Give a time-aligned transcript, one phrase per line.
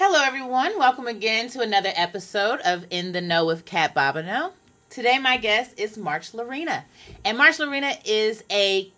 [0.00, 0.78] Hello, everyone.
[0.78, 4.52] Welcome again to another episode of In the Know with CaT Bobino.
[4.90, 6.84] Today, my guest is MarchLa'rina.
[7.24, 8.92] And MarchLa'rina is a,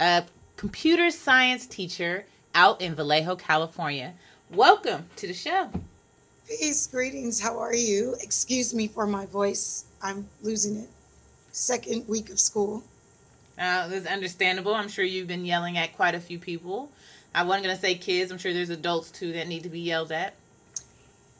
[0.00, 0.24] a
[0.56, 2.24] computer science teacher
[2.54, 4.14] out in Vallejo, California.
[4.50, 5.68] Welcome to the show.
[6.48, 7.38] Peace, greetings.
[7.38, 8.16] How are you?
[8.22, 9.84] Excuse me for my voice.
[10.02, 10.88] I'm losing it.
[11.52, 12.82] Second week of school.
[13.58, 14.74] Uh, it's understandable.
[14.74, 16.90] I'm sure you've been yelling at quite a few people.
[17.34, 18.32] I wasn't going to say kids.
[18.32, 20.32] I'm sure there's adults too that need to be yelled at.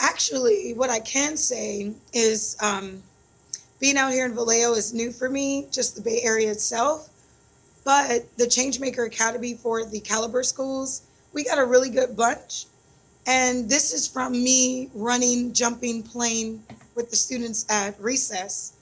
[0.01, 3.03] Actually, what I can say is um,
[3.81, 7.09] being out here in Vallejo is new for me, just the Bay Area itself.
[7.85, 12.67] But the Changemaker Academy for the Caliber schools, we got a really good bunch.
[13.27, 16.63] And this is from me running, jumping, playing
[16.95, 18.73] with the students at recess.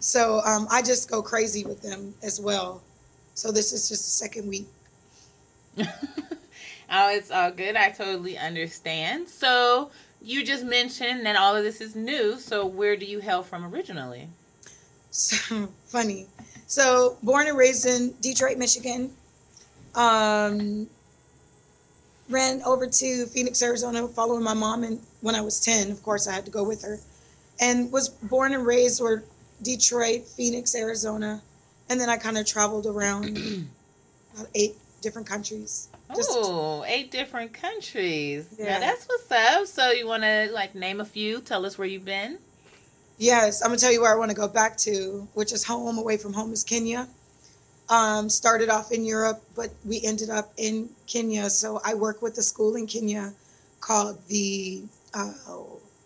[0.00, 2.82] So um, I just go crazy with them as well.
[3.34, 4.66] So this is just the second week.
[5.78, 7.76] oh, it's all good.
[7.76, 9.28] I totally understand.
[9.28, 9.90] So
[10.20, 12.38] you just mentioned that all of this is new.
[12.38, 14.28] So where do you hail from originally?
[15.10, 16.26] So funny.
[16.66, 19.10] So born and raised in Detroit, Michigan.
[19.94, 20.88] Um,
[22.28, 24.84] ran over to Phoenix, Arizona, following my mom.
[24.84, 26.98] And when I was 10, of course, I had to go with her.
[27.60, 29.24] And was born and raised or
[29.62, 31.42] Detroit, Phoenix, Arizona.
[31.88, 33.38] And then I kind of traveled around
[34.34, 35.88] about eight different countries.
[36.10, 38.54] Oh, eight different countries.
[38.58, 39.66] Yeah, that's what's up.
[39.66, 41.40] So you want to like name a few?
[41.40, 42.38] Tell us where you've been.
[43.18, 45.98] Yes, I'm gonna tell you where I want to go back to, which is home.
[45.98, 47.08] Away from home is Kenya.
[47.88, 51.50] Um, started off in Europe, but we ended up in Kenya.
[51.50, 53.32] So I work with a school in Kenya
[53.80, 54.82] called the
[55.14, 55.32] uh,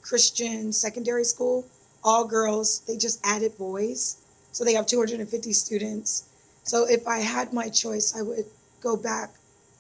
[0.01, 1.67] Christian Secondary School.
[2.03, 2.81] All girls.
[2.81, 4.17] They just added boys,
[4.53, 6.29] so they have 250 students.
[6.65, 8.47] So if I had my choice, I would
[8.81, 9.31] go back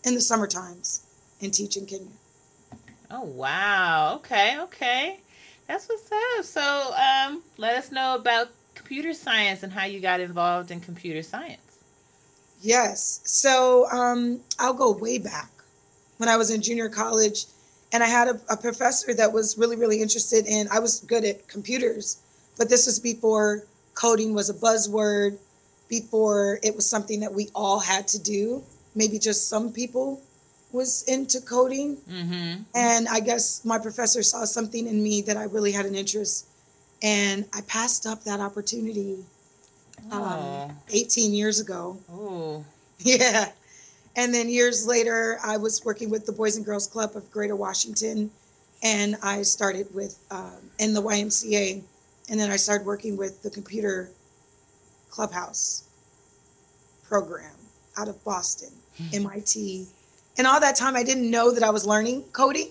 [0.05, 1.07] in the summer times
[1.41, 2.09] and teach in Kenya.
[3.11, 4.15] Oh wow!
[4.17, 5.21] Okay, okay,
[5.69, 6.45] that's what's up.
[6.45, 11.23] So, um, let us know about computer science and how you got involved in computer
[11.23, 11.79] science.
[12.63, 15.51] Yes, so um, I'll go way back
[16.19, 17.47] when I was in junior college,
[17.93, 20.69] and I had a, a professor that was really, really interested in.
[20.73, 22.17] I was good at computers,
[22.57, 23.65] but this was before
[23.95, 25.37] coding was a buzzword,
[25.89, 28.63] before it was something that we all had to do
[28.95, 30.21] maybe just some people
[30.73, 31.97] was into coding.
[32.09, 32.63] Mm-hmm.
[32.75, 36.47] And I guess my professor saw something in me that I really had an interest.
[37.03, 39.19] And I passed up that opportunity
[40.11, 41.99] um, 18 years ago.
[42.11, 42.65] Oh.
[43.05, 43.51] Yeah.
[44.15, 47.57] And then years later, I was working with the Boys and Girls Club of Greater
[47.57, 48.31] Washington.
[48.85, 51.83] And I started with um, in the YMCA.
[52.31, 54.11] And then I started working with the computer
[55.11, 55.89] clubhouse
[57.03, 57.57] program
[57.99, 58.71] out of Boston.
[59.13, 59.87] MIT.
[60.39, 62.71] And all that time, I didn't know that I was learning coding.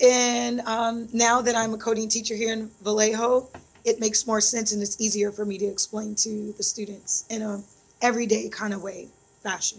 [0.00, 3.48] And um, now that I'm a coding teacher here in Vallejo,
[3.84, 7.42] it makes more sense and it's easier for me to explain to the students in
[7.42, 7.62] a
[8.02, 9.08] everyday kind of way,
[9.42, 9.78] fashion.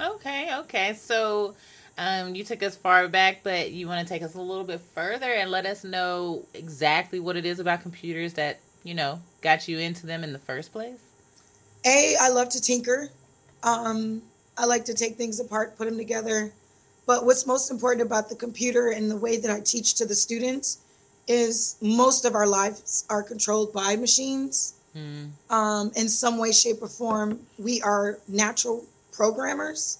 [0.00, 0.94] Okay, okay.
[0.94, 1.54] So
[1.98, 4.80] um, you took us far back, but you want to take us a little bit
[4.94, 9.68] further and let us know exactly what it is about computers that, you know, got
[9.68, 10.98] you into them in the first place?
[11.84, 13.10] A, I love to tinker.
[13.62, 14.22] Um,
[14.62, 16.52] I like to take things apart, put them together.
[17.04, 20.14] But what's most important about the computer and the way that I teach to the
[20.14, 20.78] students
[21.26, 24.74] is most of our lives are controlled by machines.
[24.96, 25.30] Mm.
[25.50, 29.98] Um, in some way, shape, or form, we are natural programmers.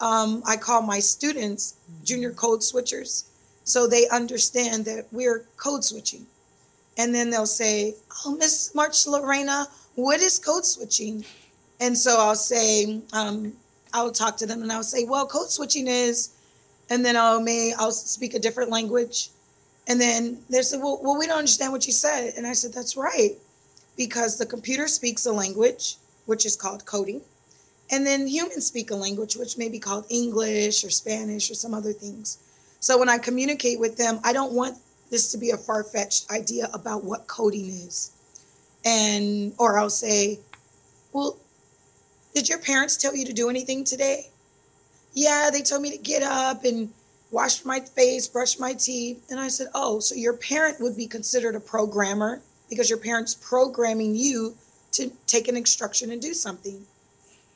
[0.00, 1.74] Um, I call my students
[2.04, 3.24] junior code switchers.
[3.64, 6.26] So they understand that we're code switching.
[6.96, 11.22] And then they'll say, Oh, Miss MarchLa'rina, what is code switching?
[11.80, 13.52] And so I'll say, um,
[13.94, 16.30] I will talk to them and I'll say, well, code switching is,
[16.90, 19.30] and then I'll may I'll speak a different language,
[19.86, 22.72] and then they say, well, well, we don't understand what you said, and I said,
[22.74, 23.36] that's right,
[23.96, 25.96] because the computer speaks a language
[26.26, 27.20] which is called coding,
[27.90, 31.72] and then humans speak a language which may be called English or Spanish or some
[31.72, 32.38] other things.
[32.80, 34.76] So when I communicate with them, I don't want
[35.10, 38.10] this to be a far fetched idea about what coding is,
[38.84, 40.40] and or I'll say,
[41.12, 41.38] well,
[42.34, 44.28] did your parents tell you to do anything today?
[45.14, 46.92] Yeah, they told me to get up and
[47.30, 49.24] wash my face, brush my teeth.
[49.30, 53.34] And I said, Oh, so your parent would be considered a programmer because your parent's
[53.34, 54.56] programming you
[54.92, 56.84] to take an instruction and do something.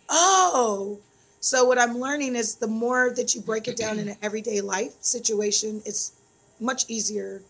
[0.09, 0.99] Oh,
[1.41, 4.61] so what I'm learning is the more that you break it down in an everyday
[4.61, 6.13] life situation, it's
[6.61, 7.43] much easier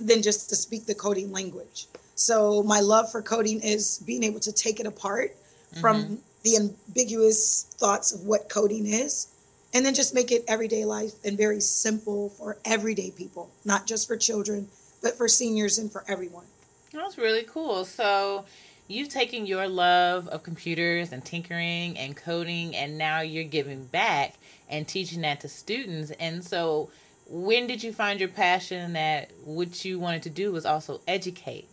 [0.00, 1.86] than just to speak the coding language.
[2.14, 5.34] So my love for coding is being able to take it apart
[5.80, 6.14] from mm-hmm.
[6.42, 9.28] the ambiguous thoughts of what coding is
[9.72, 14.08] and then just make it everyday life and very simple for everyday people, not just
[14.08, 14.68] for children,
[15.02, 16.44] but for seniors and for everyone.
[16.92, 17.84] That's really cool.
[17.84, 18.44] So
[18.88, 24.34] you've taken your love of computers and tinkering and coding and now you're giving back
[24.68, 26.10] and teaching that to students.
[26.18, 26.90] And so
[27.28, 31.68] when did you find your passion that what you wanted to do was also educate?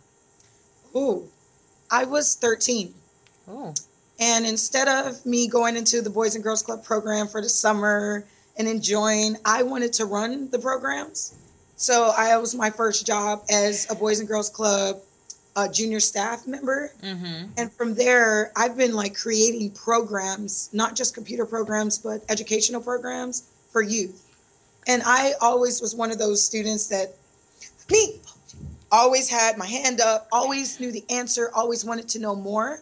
[0.95, 1.27] Ooh,
[1.89, 2.93] I was 13.
[3.49, 3.73] Ooh.
[4.19, 8.25] And instead of me going into the Boys and Girls Club program for the summer
[8.57, 11.35] and enjoying, I wanted to run the programs.
[11.75, 14.97] So I was my first job as a Boys and Girls Club
[15.55, 16.91] uh, junior staff member.
[17.01, 17.51] Mm-hmm.
[17.57, 23.49] And from there, I've been like creating programs, not just computer programs, but educational programs
[23.71, 24.23] for youth.
[24.87, 27.15] And I always was one of those students that
[27.91, 28.19] me
[28.91, 32.79] always had my hand up, always knew the answer, always wanted to know more.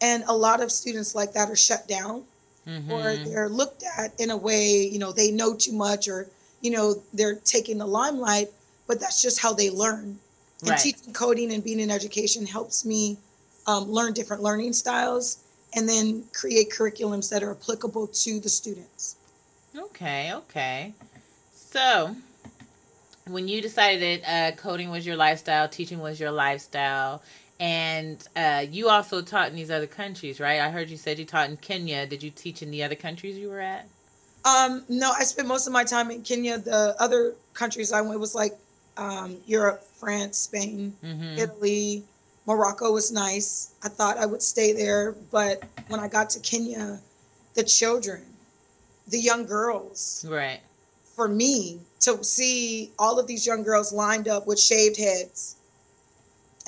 [0.00, 2.24] And a lot of students like that are shut down
[2.66, 2.92] Mm-hmm.
[2.92, 6.26] or they're looked at in a way, you know, they know too much or,
[6.60, 8.48] you know, they're taking the limelight,
[8.86, 10.18] but that's just how they learn.
[10.60, 10.78] And Right.
[10.78, 13.16] teaching coding and being in education helps me
[13.66, 15.38] um, learn different learning styles
[15.74, 19.16] and then create curriculums that are applicable to the students.
[19.76, 20.92] Okay, okay.
[21.54, 22.16] So,
[23.26, 27.22] when you decided that uh, coding was your lifestyle, teaching was your lifestyle,
[27.60, 30.60] and uh, you also taught in these other countries, right?
[30.60, 32.06] I heard you said you taught in Kenya.
[32.06, 33.86] Did you teach in the other countries you were at?
[34.44, 36.58] Um, no, I spent most of my time in Kenya.
[36.58, 38.52] The other countries I went was like
[38.96, 41.38] um, Europe, France, Spain, Mm-hmm.
[41.38, 42.04] Italy,
[42.46, 43.74] Morocco was nice.
[43.82, 46.98] I thought I would stay there, but when I got to Kenya,
[47.54, 48.22] the children,
[49.08, 50.60] the young girls, Right.
[51.16, 55.56] for me to see all of these young girls lined up with shaved heads.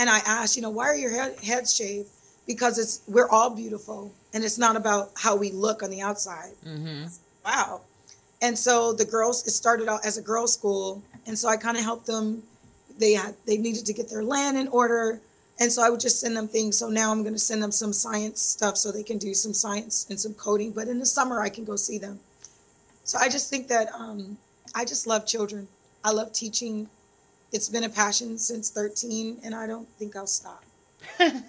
[0.00, 2.08] And I asked, you know, why are your head, heads shaved?
[2.47, 6.55] Because it's we're all beautiful, and it's not about how we look on the outside.
[6.67, 7.08] Mm-hmm.
[7.44, 7.82] Wow.
[8.41, 11.76] And so the girls, it started out as a girls' school, and so I kind
[11.76, 12.43] of helped them.
[12.99, 15.20] They had they needed to get their land in order,
[15.61, 16.79] and so I would just send them things.
[16.79, 19.53] So now I'm going to send them some science stuff so they can do some
[19.53, 20.73] science and some coding.
[20.73, 22.19] But in the summer, I can go see them.
[23.05, 24.38] So I just think that um,
[24.75, 25.69] I just love children.
[26.03, 26.88] I love teaching.
[27.52, 30.64] It's been a passion since 13, and I don't think I'll stop.
[31.19, 31.43] well,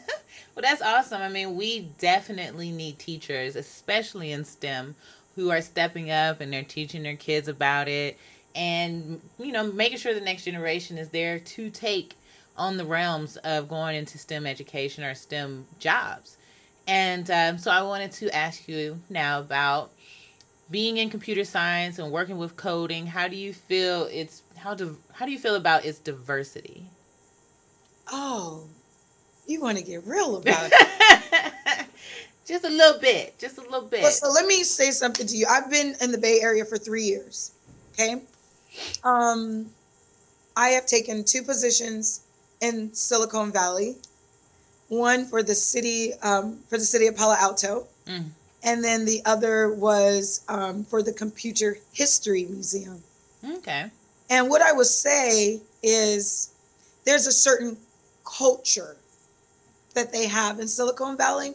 [0.59, 1.21] that's awesome.
[1.21, 4.95] I mean, we definitely need teachers, especially in STEM,
[5.35, 8.17] who are stepping up and they're teaching their kids about it
[8.55, 12.15] and, you know, making sure the next generation is there to take
[12.57, 16.37] on the realms of going into STEM education or STEM jobs.
[16.87, 19.91] And um, so I wanted to ask you now about
[20.69, 23.05] being in computer science and working with coding.
[23.07, 26.85] How do you feel it's how do how do you feel about its diversity?
[28.11, 28.63] Oh,
[29.47, 31.87] you want to get real about it.
[32.45, 34.01] just a little bit, just a little bit.
[34.01, 35.45] Well, so let me say something to you.
[35.49, 37.51] I've been in the Bay Area for three years.
[37.93, 38.21] Okay.
[39.03, 39.67] Um,
[40.55, 42.21] I have taken two positions
[42.61, 43.95] in Silicon Valley.
[44.89, 48.25] One for the city, um, for the city of Palo Alto, Mm.
[48.63, 53.03] and then the other was um, for the Computer History Museum.
[53.57, 53.91] Okay.
[54.31, 56.51] And what I would say is
[57.05, 57.77] there's a certain
[58.23, 58.95] culture
[59.93, 61.53] that they have in Silicon Valley.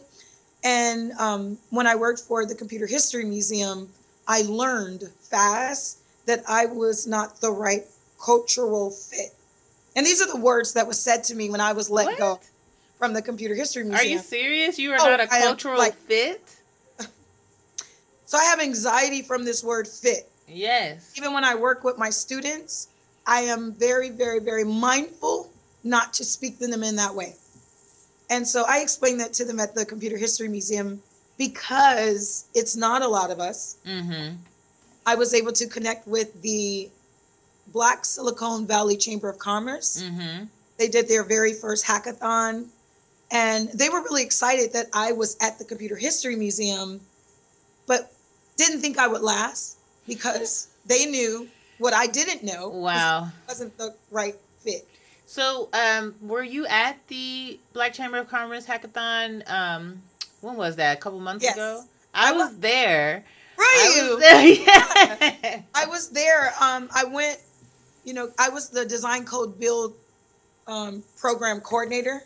[0.63, 3.89] And um, when I worked for the Computer History Museum,
[4.27, 5.97] I learned fast
[6.27, 7.83] that I was not the right
[8.23, 9.33] cultural fit.
[9.95, 12.17] And these are the words that was said to me when I was let What?
[12.19, 12.39] go
[12.99, 13.99] from the Computer History Museum.
[13.99, 14.77] Are you serious?
[14.77, 16.41] You are Oh, not a am, cultural like- fit?
[18.27, 20.29] so I have anxiety from this word fit.
[20.47, 21.13] Yes.
[21.17, 22.87] even when I work with my students,
[23.25, 25.51] I am very, very, very mindful
[25.83, 27.35] not to speak to them in that way.
[28.29, 31.01] And so I explained that to them at the Computer History Museum
[31.37, 33.77] because it's not a lot of us.
[33.85, 34.35] Mm-hmm.
[35.05, 36.89] I was able to connect with the
[37.71, 40.01] Black Silicon Valley Chamber of Commerce.
[40.01, 40.45] Mm-hmm.
[40.77, 42.67] They did their very first hackathon,
[43.31, 46.99] and they were really excited that I was at the Computer History Museum,
[47.87, 48.11] but
[48.57, 49.76] didn't think I would last
[50.07, 51.47] because they knew
[51.77, 52.69] what I didn't know.
[52.69, 53.27] Wow.
[53.47, 54.87] wasn't the right fit.
[55.25, 59.47] So, um, were you at the Black Chamber of Commerce hackathon?
[59.51, 60.01] Um,
[60.41, 60.97] when was that?
[60.97, 61.55] A couple months Yes.
[61.55, 61.83] ago.
[62.13, 63.23] I I was there.
[63.57, 64.09] Were I you?
[64.15, 65.33] was there.
[65.43, 65.61] Yeah.
[65.75, 66.53] I was there.
[66.61, 67.39] Um, I went.
[68.05, 69.93] You know, I was the design code build
[70.65, 72.21] um, program coordinator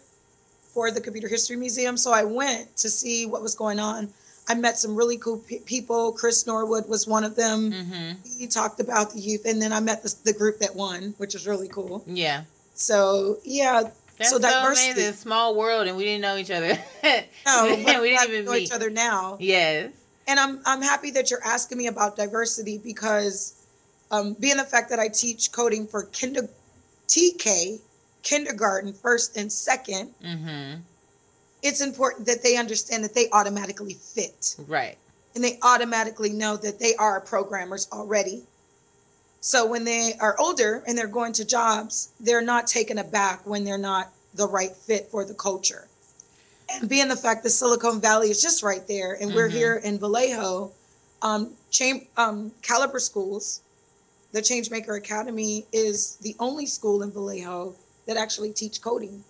[0.74, 1.98] for the Computer History Museum.
[1.98, 4.10] So I went to see what was going on.
[4.50, 6.12] I met some really cool pe- people.
[6.12, 7.72] Chris Norwood was one of them.
[7.72, 8.12] Mm-hmm.
[8.40, 11.34] He talked about the youth, and then I met the, the group that won, which
[11.34, 12.04] was really cool.
[12.08, 12.44] Yeah.
[12.74, 13.84] So yeah,
[14.18, 15.14] That's So so, diversity- amazing.
[15.14, 16.78] Small world, and we didn't know each other.
[17.46, 18.64] no, we we didn't even know meet.
[18.64, 19.38] each other now.
[19.40, 19.92] Yes.
[20.28, 23.54] And I'm I'm happy that you're asking me about diversity because
[24.12, 26.48] um, being the fact that I teach coding for kinder
[27.08, 27.80] TK,
[28.24, 30.80] kindergarten, first and 2nd Mm-hmm.
[31.62, 34.98] It's important that they understand that they automatically fit Right.
[35.36, 38.44] and they automatically know that they are programmers already.
[39.42, 43.64] So when they are older and they're going to jobs, they're not taken aback when
[43.64, 45.88] they're not the right fit for the culture.
[46.70, 49.54] And being the fact that Silicon Valley is just right there, and we're Mhm.
[49.54, 50.72] here in Vallejo,
[51.22, 53.62] um, Cham- um, Caliber Schools,
[54.32, 57.76] the Changemaker Academy is the only school in Vallejo
[58.06, 59.24] that actually teach coding.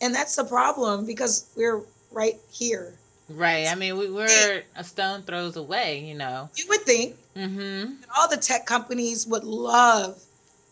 [0.00, 2.94] And that's the problem because we're right here.
[3.28, 3.66] Right.
[3.68, 6.48] I mean, we, we're a stone throws away, you know.
[6.56, 7.92] You would think Mm-hmm.
[8.18, 10.20] all the tech companies would love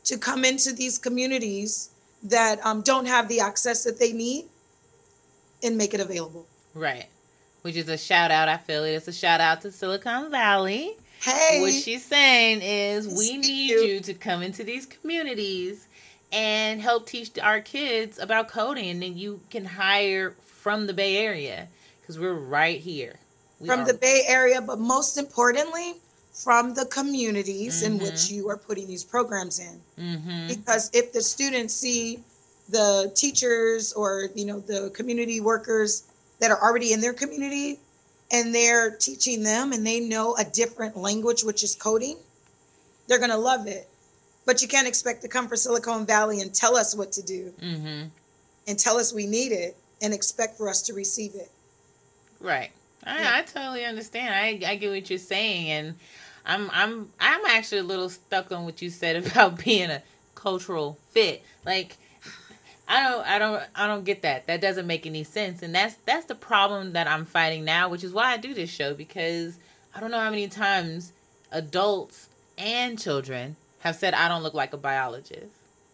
[0.04, 1.90] to come into these communities
[2.24, 4.46] that um, don't have the access that they need
[5.62, 6.46] and make it available.
[6.74, 7.06] Right.
[7.62, 8.48] Which is a shout out.
[8.48, 8.90] I feel it.
[8.92, 10.96] It's a shout out to Silicon Valley.
[11.20, 13.80] Hey, What she's saying is we need you.
[13.80, 15.87] you to come into these communities
[16.32, 21.68] and help teach our kids about coding and you can hire from the Bay Area
[22.00, 23.18] because we're right here.
[23.60, 25.94] We from are- the Bay Area, but most importantly,
[26.32, 28.02] from the communities in Mhm.
[28.02, 29.80] which you are putting these programs in.
[29.98, 30.48] Mhm.
[30.48, 32.22] Because if the students see
[32.68, 36.02] the teachers or you know the community workers
[36.38, 37.80] that are already in their community
[38.30, 42.18] and they're teaching them and they know a different language which is coding
[43.06, 43.88] they're going to love it
[44.48, 47.52] but you can't expect to come for silicon valley and tell us what to do
[47.62, 48.08] Mhm.
[48.66, 51.50] and tell us we need it and expect for us to receive it
[52.40, 52.70] Right.
[53.04, 53.36] I, Yeah.
[53.36, 54.32] I totally understand.
[54.34, 55.94] I, I get what you're saying, and
[56.46, 60.02] I'm I'm I'm actually a little stuck on what you said about being a
[60.34, 61.42] cultural fit.
[61.66, 61.96] Like,
[62.88, 64.46] I don't I don't I don't get that.
[64.46, 68.02] That doesn't make any sense, and that's that's the problem that I'm fighting now, which
[68.04, 69.58] is why I do this show because
[69.94, 71.12] I don't know how many times
[71.50, 75.46] adults and children have said I don't look like a biologist.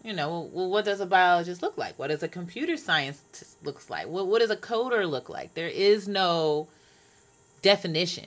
[0.03, 1.99] You know, well, what does a biologist look like?
[1.99, 4.07] What does a computer scientist looks like?
[4.07, 5.55] What what does a coder look like?
[5.55, 6.69] There is no
[7.63, 8.27] definition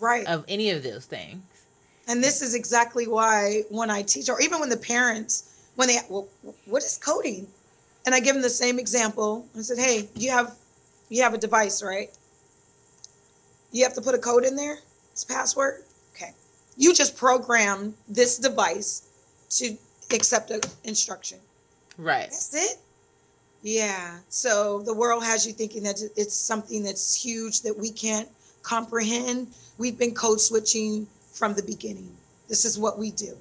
[0.00, 1.42] right of any of those things.
[2.08, 5.96] and this is exactly why when i teach or even when the parents when they
[6.10, 6.26] well,
[6.66, 7.46] what is coding
[8.04, 10.56] and i give them the same example i said hey you have
[11.08, 12.10] you have a device right
[13.70, 14.78] you have to put a code in there
[15.12, 15.93] it's password okay
[16.76, 19.08] you just program this device
[19.50, 19.76] to
[20.12, 21.38] accept an instruction.
[21.96, 22.22] Right.
[22.22, 22.78] that's it.
[23.62, 24.18] Yeah.
[24.28, 28.28] So the world has you thinking that it's something that's huge that we can't
[28.62, 29.48] comprehend.
[29.78, 32.10] We've been code switching from the beginning.
[32.48, 33.36] This is what we do.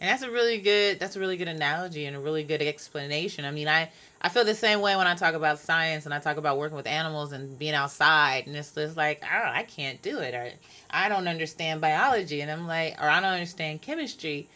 [0.00, 3.46] And that's a really good that's a really good analogy and a really good explanation.
[3.46, 3.90] I mean, I
[4.24, 6.78] I feel the same way when I talk about science and I talk about working
[6.78, 10.50] with animals and being outside and it's just like, oh, I can't do it or
[10.88, 14.48] I don't understand biology and I'm like or I don't understand chemistry.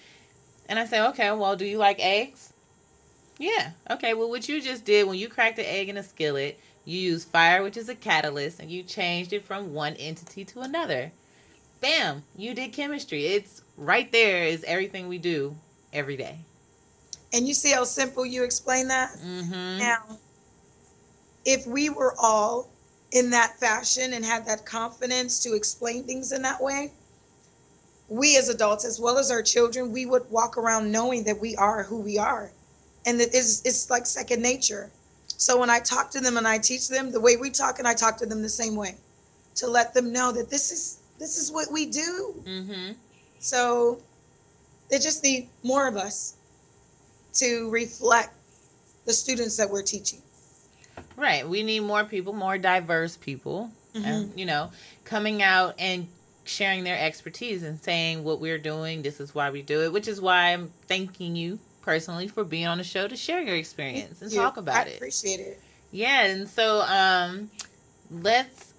[0.71, 2.55] And I say, "Okay, well, do you like eggs?"
[3.39, 3.73] Yeah.
[3.91, 6.99] Okay, well what you just did when you cracked the egg in a skillet, you
[6.99, 11.13] used fire, which is a catalyst, and you changed it from one entity to another.
[11.83, 13.27] Bam, you did chemistry.
[13.27, 15.57] It's right there is everything we do
[15.93, 16.39] every day.
[17.33, 19.79] And you see how simple you explain that Mm-hmm.
[19.79, 19.99] now
[21.45, 22.69] if we were all
[23.13, 26.93] in that fashion and had that confidence to explain things in that way
[28.09, 31.55] we as adults as well as our children we would walk around knowing that we
[31.57, 32.51] are who we are
[33.07, 34.91] and that is it's like second nature
[35.29, 37.87] so when i talk to them and i teach them the way we talk and
[37.89, 38.95] i talk to them the same way
[39.55, 42.93] to let them know that this is this is what we do Mm-hmm.
[43.39, 43.99] so
[44.91, 46.35] they just need more of us
[47.35, 48.35] to reflect
[49.07, 50.21] the students that we're teaching
[51.17, 51.49] Right.
[51.49, 54.07] We need more people, more diverse people, Mhm.
[54.07, 54.71] um, you know,
[55.05, 56.07] coming out and
[56.45, 59.03] sharing their expertise and saying what we're doing.
[59.03, 62.67] This is why we do it, which is why I'm thanking you personally for being
[62.67, 64.97] on the show to share your experience and You- talk about I it.
[64.97, 65.61] appreciate it.
[65.91, 67.51] Yeah, and so um
[68.11, 68.73] let's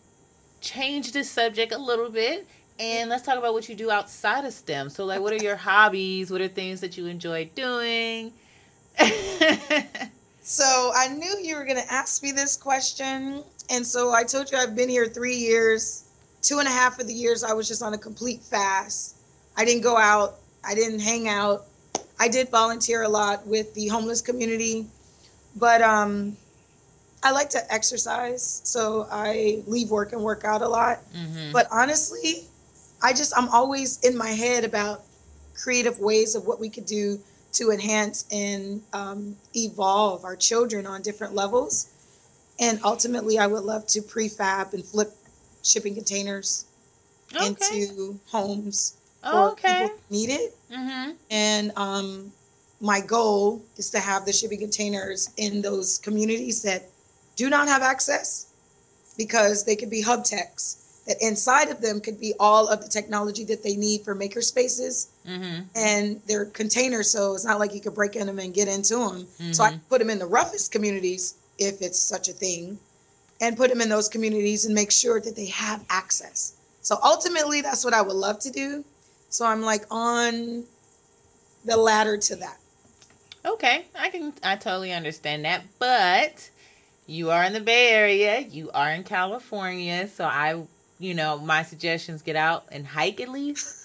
[0.62, 2.48] change the subject a little bit
[2.79, 4.89] and let's talk about what you do outside of STEM.
[4.89, 6.31] So like what are your hobbies?
[6.31, 8.31] What are things that you enjoy doing?
[10.41, 13.43] So I knew you were going to ask me this question.
[13.69, 16.05] And so I told you I've been here three years.
[16.41, 19.15] Two and a half of the years I was just on a complete fast.
[19.55, 21.65] I didn't go out, I didn't hang out.
[22.19, 24.88] I did volunteer a lot with the homeless community,
[25.55, 26.36] but um,
[27.21, 28.62] I like to exercise.
[28.63, 31.00] So I leave work and work out a lot.
[31.15, 31.53] mhm.
[31.53, 32.48] But honestly,
[33.01, 35.03] I just, I'm always in my head about
[35.56, 37.20] creative ways of what we could do
[37.53, 41.88] to enhance and um, evolve our children on different levels.
[42.60, 45.12] And ultimately, I would love to prefab and flip
[45.63, 46.65] shipping containers
[47.36, 47.48] Okay.
[47.48, 49.74] into homes for Oh, okay.
[49.74, 50.56] people who need it.
[50.72, 51.12] Mm-hmm.
[51.29, 52.32] And um,
[52.82, 56.89] my goal is to have the shipping containers in those communities that
[57.36, 58.48] do not have access
[59.18, 60.78] because they could be hub techs.
[61.10, 64.42] That inside of them could be all of the technology that they need for maker
[64.42, 65.62] spaces Mm-hmm.
[65.75, 67.10] and they're containers.
[67.12, 69.28] So it's not like you could break in them and get into them.
[69.51, 69.80] So I Mhm.
[69.89, 72.80] put them in the roughest communities if it's such a thing
[73.42, 76.54] and put them in those communities and make sure that they have access.
[76.82, 78.86] So ultimately, that's what I would love to do.
[79.30, 80.66] So I'm like on
[81.66, 82.58] the ladder to that.
[83.46, 86.50] Okay, I can I totally understand that, but
[87.08, 90.62] you are in the Bay Area, you are in California, so I,
[91.00, 93.75] you know, my suggestions get out and hike at least.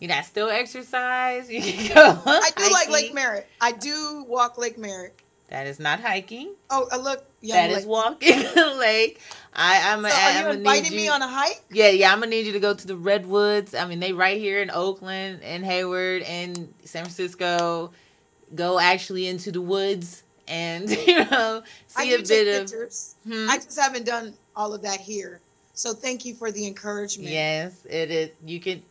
[0.00, 1.48] You got still exercise.
[1.50, 2.20] You can go.
[2.26, 2.90] I do like.
[2.90, 3.46] Lake Merritt.
[3.60, 5.20] I do walk Lake Merritt.
[5.48, 6.54] That is not hiking.
[6.70, 7.78] Oh, uh, look, That lake.
[7.78, 9.20] is walking the lake.
[9.52, 10.00] I, I'm.
[10.02, 11.62] So a, are I'm you inviting you, me on a hike?
[11.70, 12.12] Yeah, yeah.
[12.12, 13.74] I'm gonna need you to go to the redwoods.
[13.74, 17.92] I mean, they right here in Oakland and Hayward and San Francisco.
[18.54, 22.92] Go actually into the woods and you know see do a bit of.
[23.26, 23.48] Hmm?
[23.48, 25.40] I just haven't done all of that here.
[25.74, 27.28] So thank you for the encouragement.
[27.30, 28.30] Yes, it is.
[28.44, 28.82] You can.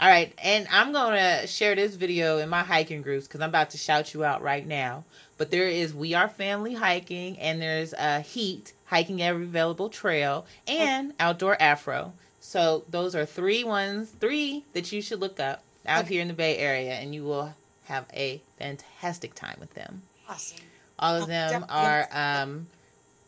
[0.00, 3.70] All right, and I'm gonna share this video in my hiking groups because I'm about
[3.70, 5.04] to shout you out right now.
[5.38, 10.46] But there is We Are Family hiking, and there's uh, Heat hiking every available trail,
[10.66, 12.14] and Outdoor Afro.
[12.40, 16.14] So those are three ones, three that you should look up out Okay.
[16.14, 20.02] here in the Bay Area, and you will have a fantastic time with them.
[20.28, 20.58] Awesome.
[20.98, 22.66] All of Oh, them are um,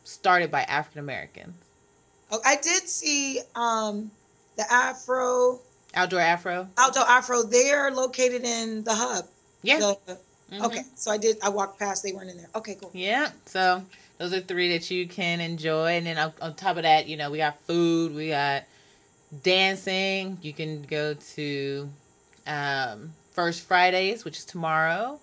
[0.02, 1.56] started by African Americans.
[2.34, 4.10] Oh, I did see um,
[4.56, 5.60] the Afro,
[5.94, 6.68] Outdoor Afro.
[6.76, 7.42] Outdoor Afro.
[7.44, 9.26] They're located in the hub.
[9.62, 9.78] Yeah.
[9.78, 10.18] The-
[10.52, 10.64] mhm.
[10.66, 10.82] Okay.
[10.96, 11.36] So I did.
[11.42, 12.02] I walked past.
[12.02, 12.50] They weren't in there.
[12.56, 12.90] Okay, cool.
[12.92, 13.30] Yeah.
[13.46, 13.82] So
[14.18, 17.16] those are three that you can enjoy, and then on, on top of that, you
[17.16, 18.64] know, we got food, we got
[19.42, 20.38] dancing.
[20.42, 21.88] You can go to
[22.46, 25.18] um, First Fridays, which is tomorrow.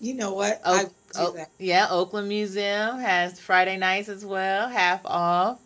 [0.00, 0.60] You know what?
[0.64, 1.48] I do that.
[1.58, 5.58] yeah, Oakland Museum has Friday nights as well, half off.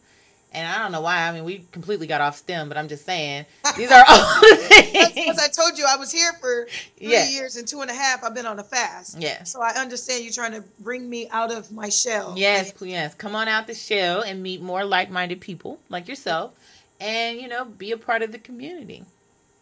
[0.55, 1.29] And I don't know why.
[1.29, 3.45] I mean, we completely got off STEM, but I'm just saying
[3.77, 7.29] these are all because I told you I was here for three Yeah.
[7.29, 8.23] years and two and a half.
[8.23, 9.19] I've been on a fast.
[9.19, 9.51] Yes.
[9.53, 12.35] So I understand you're trying to bring me out of my shell.
[12.37, 13.15] Yes, please, yes.
[13.15, 16.53] Come on out the shell and meet more like-minded people like yourself,
[17.01, 19.05] and you know, be a part of the community.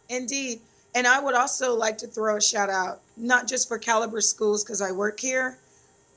[0.09, 0.59] Indeed.
[0.95, 4.63] And I would also like to throw a shout out, not just for Caliber Schools
[4.63, 5.57] because I work here,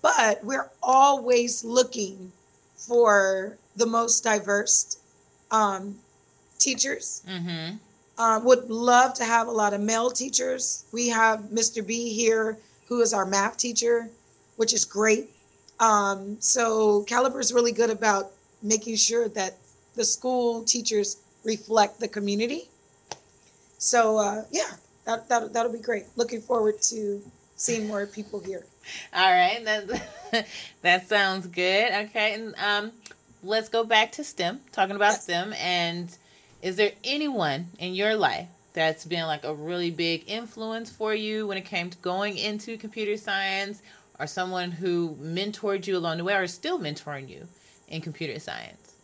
[0.02, 2.30] but we're always looking
[2.76, 4.98] for the most diverse
[5.50, 5.96] um,
[6.58, 7.22] teachers.
[7.28, 7.76] Mm-hmm.
[8.18, 10.84] Uh, would love to have a lot of male teachers.
[10.90, 11.86] We have Mr.
[11.86, 12.56] B here,
[12.88, 14.08] who is our math teacher,
[14.56, 15.28] which is great.
[15.80, 18.30] Um, so Caliber is really good about
[18.62, 19.58] making sure that
[19.94, 22.68] the school teachers reflect the community.
[23.78, 24.72] So uh, yeah,
[25.04, 26.04] that, that that'll be great.
[26.16, 27.22] Looking forward to
[27.56, 28.64] seeing more people here.
[29.12, 30.46] All right, that
[30.82, 31.92] that sounds good.
[32.06, 32.92] Okay, and um,
[33.46, 34.60] let's go back to STEM.
[34.72, 35.22] Talking about Yes.
[35.24, 36.16] STEM, and
[36.62, 41.46] is there anyone in your life that's been like a really big influence for you
[41.46, 43.80] when it came to going into computer science,
[44.18, 47.46] or someone who mentored you along the way, or is still mentoring you
[47.88, 48.94] in computer science?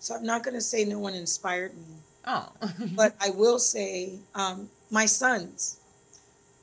[0.00, 1.96] So I'm not going to say no one inspired me.
[2.24, 2.48] Oh,
[2.96, 5.80] but I will say um, my sons.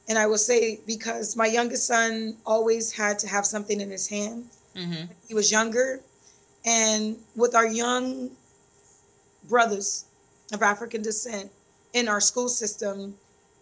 [0.08, 4.08] And I will say because my youngest son always had to have something in his
[4.08, 4.46] hand.
[4.76, 6.02] Hmm He was younger.
[6.66, 8.32] And with our young
[9.48, 10.06] brothers
[10.52, 11.52] of African descent
[11.94, 13.16] in our school system,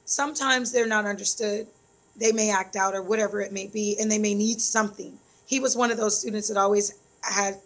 [0.06, 1.68] sometimes they're not understood.
[2.16, 5.18] They may act out or whatever it may be, and they may need something.
[5.46, 7.58] He was one of those students that always had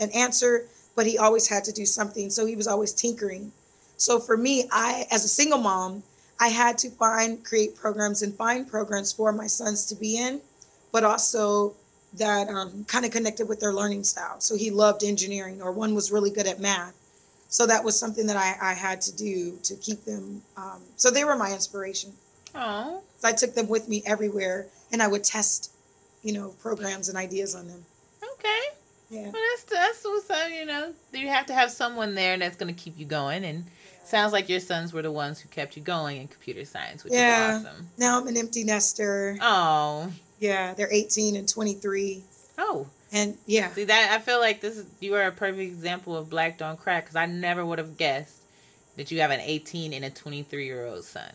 [0.00, 2.30] an answer, but he always had to do something.
[2.30, 3.52] So he was always tinkering.
[3.96, 6.02] So for me, I, as a single mom,
[6.40, 10.40] I had to find, create programs and find programs for my sons to be in,
[10.90, 11.74] but also
[12.14, 14.40] that um, kind of connected with their learning style.
[14.40, 16.94] So he loved engineering, or one was really good at math.
[17.48, 20.42] So that was something that I, I had to do to keep them.
[20.56, 22.12] Um, so they were my inspiration.
[22.54, 25.70] oh, So I took them with me everywhere, and I would test,
[26.22, 27.84] you know, programs and ideas on them.
[28.34, 28.60] okay.
[29.10, 29.24] Yeah.
[29.30, 30.50] Well, that's that's what's up.
[30.50, 33.66] You know, you have to have someone there that's going to keep you going, and
[34.04, 37.12] sounds like your sons were the ones who kept you going in computer science, which
[37.12, 37.58] Yeah.
[37.58, 37.88] is awesome.
[37.98, 39.36] Now I'm an empty nester.
[39.42, 40.10] Oh,
[40.42, 42.20] Yeah, they're 18 and 23,
[42.58, 42.88] oh.
[43.12, 44.10] and yeah, See that?
[44.12, 47.14] I feel like this is you are a perfect example of black don't crack because
[47.14, 48.38] I never would have guessed
[48.96, 51.30] that you have an 18 and a 23 year old son.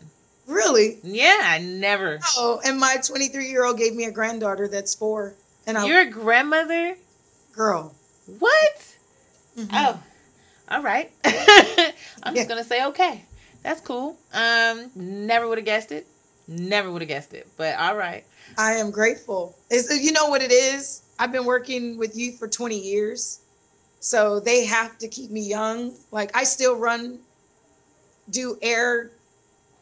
[0.46, 0.98] really.
[1.02, 2.18] Yeah, I never.
[2.36, 5.34] Oh, and my 23 year old gave me a granddaughter that's four,
[5.66, 6.94] and I You're a grandmother.
[7.52, 7.94] girl.
[8.38, 8.94] What?
[9.56, 9.68] Mhm.
[9.72, 10.02] Oh,
[10.70, 11.10] All right.
[12.22, 13.24] I'm just gonna say okay.
[13.62, 14.18] That's cool.
[14.34, 16.06] Um, never would have guessed it.
[16.48, 17.46] Never would have guessed it.
[17.56, 18.24] But all right.
[18.56, 19.54] I am grateful.
[19.70, 21.02] Is you know what it is?
[21.18, 23.40] I've been working with youth for 20 years.
[24.00, 25.92] So they have to keep me young.
[26.10, 27.18] Like I still run,
[28.30, 29.10] do air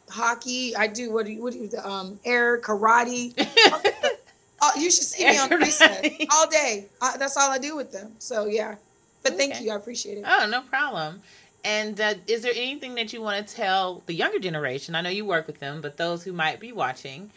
[0.08, 0.74] hockey.
[0.74, 3.34] I do what do you, what do you um air karate.
[4.62, 6.86] oh, you should see me on recess all day.
[7.00, 8.12] Uh, that's all I do with them.
[8.18, 8.76] So yeah.
[9.22, 9.48] But okay.
[9.48, 9.72] thank you.
[9.72, 10.24] I appreciate it.
[10.26, 11.20] Oh, no problem.
[11.66, 14.94] And uh, is there anything that you want to tell the younger generation?
[14.94, 17.28] I know you work with them, but those who might be watching,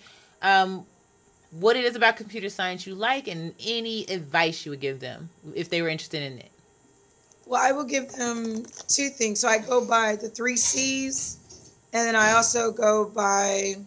[0.44, 0.86] um,
[1.50, 5.32] what it is about computer science you like, and any advice you would give them
[5.56, 6.52] if they were interested in it.
[7.48, 9.40] Well, I will give them two things.
[9.40, 13.78] So I go by the three C's, and then I also go by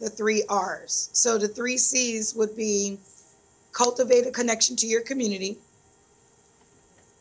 [0.00, 1.10] the three R's.
[1.12, 2.98] So the three C's would be
[3.72, 5.58] cultivate a connection to your community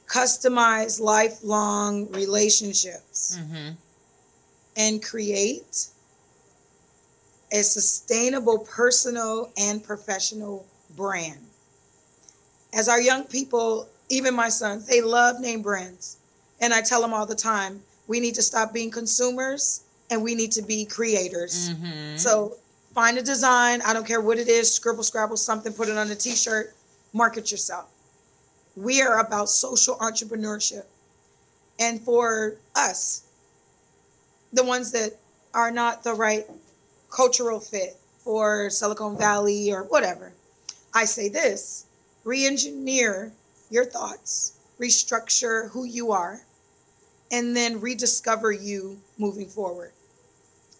[0.08, 3.72] customize lifelong relationships mm-hmm.
[4.78, 5.88] and create
[7.52, 10.65] a sustainable personal and professional
[10.96, 11.39] brand.
[12.74, 16.18] As our young people, even my sons, they love name brands.
[16.62, 20.36] And I tell them all the time, we need to stop being consumers and we
[20.36, 21.70] need to be creators.
[21.70, 22.18] Mm-hmm.
[22.18, 22.56] So
[22.94, 26.12] find a design, I don't care what it is, scribble, scrabble something, put it on
[26.12, 26.76] a t shirt,
[27.13, 27.89] market yourself
[28.75, 30.85] we are about social entrepreneurship.
[31.79, 33.23] And for us,
[34.53, 35.17] the ones that
[35.53, 36.45] are not the right
[37.09, 40.33] cultural fit for Silicon Valley or whatever,
[40.93, 41.85] I say this
[42.23, 43.31] re engineer
[43.69, 46.41] your thoughts, restructure who you are,
[47.31, 49.91] and then rediscover you moving forward.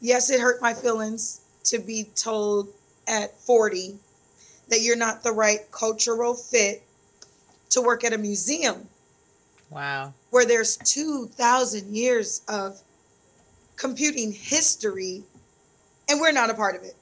[0.01, 2.69] Yes, it hurt my feelings to be told
[3.08, 3.97] at 40
[4.69, 6.84] that you're not the right cultural fit
[7.69, 8.88] to work at a museum.
[9.69, 10.13] Wow.
[10.30, 12.80] Where there's 2,000 years of
[13.75, 15.23] computing history,
[16.10, 16.95] and we're not a part of it.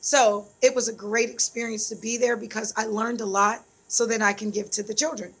[0.00, 4.06] So it was a great experience to be there because I learned a lot so
[4.06, 5.34] that I can give to the children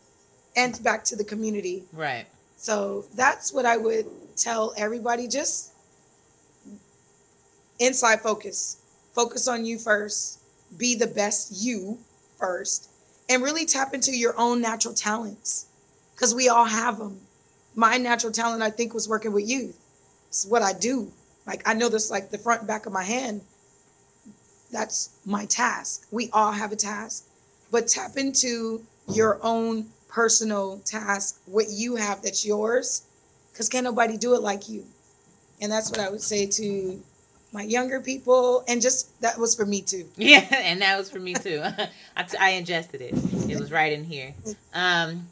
[0.56, 1.84] and back to the community.
[1.92, 2.26] Right.
[2.56, 4.06] So that's what I would
[4.36, 5.72] tell everybody just
[7.78, 8.78] inside focus.
[9.12, 10.40] Focus on you first.
[10.76, 11.98] Be the best you
[12.38, 12.90] first
[13.28, 15.66] and really tap into your own natural talents
[16.14, 17.20] because we all have them.
[17.74, 19.78] My natural talent, I think, was working with youth.
[20.28, 21.12] It's what I do.
[21.46, 23.42] Like, I know this like the front and back of my hand.
[24.72, 26.06] That's my task.
[26.10, 27.24] We all have a task,
[27.70, 33.02] but tap into your own personal task, what you have that's yours,
[33.52, 34.84] because can't nobody do it like you.
[35.60, 37.00] And that's what I would say to
[37.56, 40.06] my younger people, and just that was for me too.
[40.16, 41.62] Yeah, and that was for me too.
[42.16, 43.14] I, t- I ingested it.
[43.50, 44.34] It was right in here.
[44.74, 45.28] Um,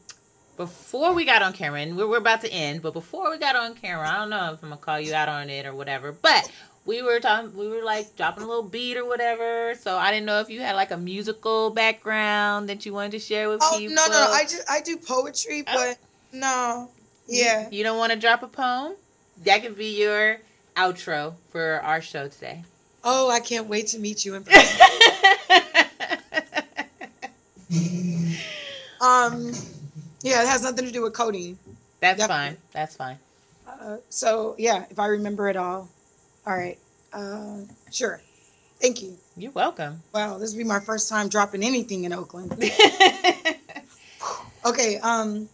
[0.57, 3.57] before we got on camera, and we're, we're about to end, but before we got
[3.57, 6.13] on camera, I don't know if I'm gonna call you out on it or whatever,
[6.13, 6.51] but
[6.87, 9.75] we were talking, we were like dropping a little beat or whatever.
[9.75, 13.19] So I didn't know if you had like a musical background that you wanted to
[13.19, 13.95] share with oh, people.
[13.95, 15.73] no, no, I just I do poetry, oh.
[15.75, 15.99] but
[16.33, 16.91] no,
[17.27, 17.69] yeah.
[17.71, 18.95] You, you don't want to drop a poem?
[19.45, 20.39] That could be your
[20.77, 22.65] outro for our show today.
[23.03, 24.61] Oh, I can't wait to meet you in person.
[29.01, 29.53] um,
[30.23, 31.59] yeah, it has nothing to do with coding.
[32.01, 32.51] That's Definitely.
[32.51, 32.57] fine.
[32.73, 33.19] That's fine.
[33.69, 35.89] Uh, so yeah, if I remember it all,
[36.47, 36.79] all right.
[37.13, 37.59] Uh,
[37.91, 38.21] sure.
[38.81, 39.17] Thank you.
[39.37, 40.03] You're welcome.
[40.13, 42.53] Wow, this will be my first time dropping anything in Oakland.
[44.67, 44.99] okay.
[44.99, 45.49] Um,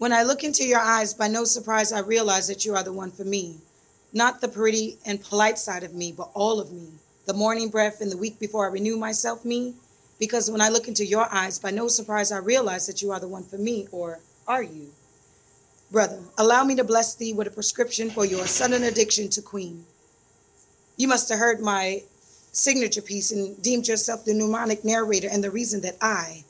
[0.00, 2.90] when I look into your eyes, by no surprise, I realize that you are the
[2.90, 3.58] one for me.
[4.14, 6.88] Not the pretty and polite side of me, but all of me.
[7.26, 9.74] The morning breath and the week before I renew myself, me.
[10.18, 13.20] Because when I look into your eyes, by no surprise, I realize that you are
[13.20, 14.88] the one for me, or are you?
[15.90, 19.84] Brother, allow me to bless thee with a prescription for your sudden addiction to Queen.
[20.96, 22.04] You must have heard my
[22.52, 26.44] signature piece and deemed yourself the mnemonic narrator and the reason that I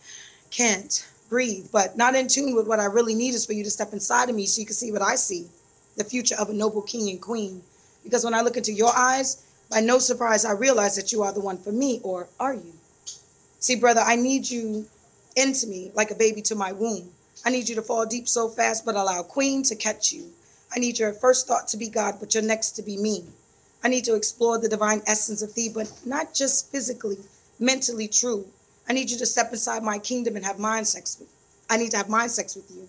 [0.52, 3.70] can't breathe, but not in tune with what I really need is for you to
[3.70, 5.48] step inside of me so you can see what I see
[5.96, 7.62] the future of a noble king and queen.
[8.04, 11.32] Because when I look into your eyes, by no surprise, I realize that you are
[11.32, 12.72] the one for me, or are you?
[13.58, 14.86] See, brother, I need you
[15.36, 17.10] into me like a baby to my womb.
[17.44, 20.30] I need you to fall deep so fast, but allow queen to catch you.
[20.74, 23.24] I need your first thought to be God, but your next to be me.
[23.82, 27.18] I need to explore the divine essence of thee, but not just physically,
[27.58, 28.46] mentally true.
[28.90, 31.28] I need you to step inside my kingdom and have mind sex with.
[31.70, 32.88] I need to have mind sex with you.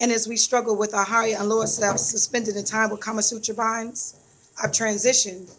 [0.00, 3.22] And as we struggle with our higher and lower selves suspended in time with Kama
[3.22, 4.14] Sutra binds,
[4.62, 5.52] I've transitioned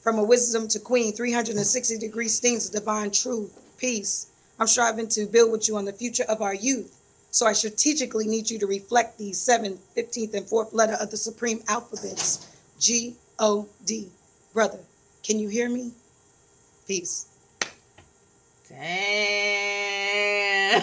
[0.00, 4.28] from a wisdom to queen, 360 degree stings of divine truth, Peace.
[4.58, 7.02] I'm striving to build with you on the future of our youth.
[7.32, 11.18] So I strategically need you to reflect the 7th, 15th, and 4th letter of the
[11.18, 14.08] supreme alphabets G O D.
[14.54, 14.78] Brother,
[15.22, 15.92] can you hear me?
[16.86, 17.26] Peace.
[18.68, 18.82] Damn.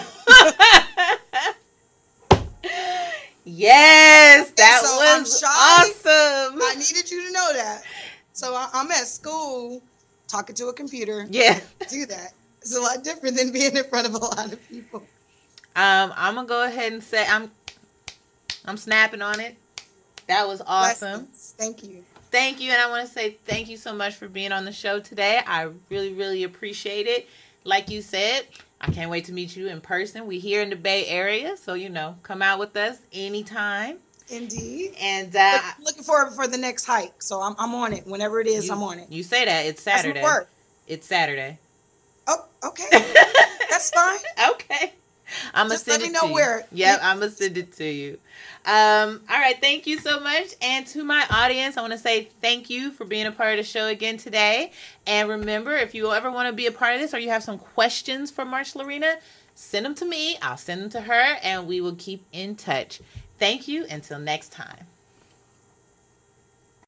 [3.44, 6.60] yes, that so was awesome.
[6.62, 7.82] I needed you to know that.
[8.32, 9.82] So I- I'm at school
[10.28, 11.26] talking to a computer.
[11.28, 11.60] yeah.
[11.88, 12.32] Do that.
[12.60, 15.00] It's a lot different than being in front of a lot of people.
[15.76, 17.50] Um, I'm gonna go ahead and say I'm
[18.64, 19.56] I'm snapping on it.
[20.26, 21.20] That was awesome.
[21.26, 21.54] Blessings.
[21.56, 22.04] Thank you.
[22.30, 24.72] Thank you, and I want to say thank you so much for being on the
[24.72, 25.40] show today.
[25.46, 27.28] I really, really appreciate it.
[27.64, 28.46] Like you said,
[28.80, 30.26] I can't wait to meet you in person.
[30.26, 33.98] We're here in the Bay Area, so you know, come out with us anytime.
[34.30, 34.94] Indeed.
[35.00, 37.20] And uh, Look- looking forward for the next hike.
[37.20, 38.06] So I'm, I'm on it.
[38.06, 39.10] Whenever it is, you, I'm on it.
[39.10, 40.24] You say that it's Saturday.
[40.86, 41.58] It's Saturday.
[42.28, 42.86] Oh, okay.
[43.70, 44.18] That's fine.
[44.52, 44.92] okay.
[45.54, 46.34] I'm gonna Just send let me know to you.
[46.34, 46.66] where.
[46.72, 48.18] Yep, I'm gonna send it to you.
[48.66, 50.48] Um, all right, thank you so much.
[50.60, 53.64] And to my audience, I want to say thank you for being a part of
[53.64, 54.72] the show again today.
[55.06, 57.42] And remember, if you ever want to be a part of this or you have
[57.42, 59.16] some questions for MarchLa'rina,
[59.54, 60.36] send them to me.
[60.42, 63.00] I'll send them to her, and we will keep in touch.
[63.38, 63.86] Thank you.
[63.88, 64.89] Until next time.